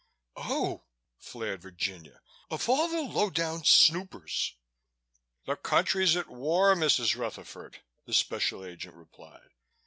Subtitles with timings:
[0.35, 0.85] "Oh!"
[1.19, 4.55] flared Virginia, "of all the low down snoopers!"
[5.45, 7.15] "The country's at war, Mrs.
[7.15, 9.51] Rutherford," the Special Agent replied.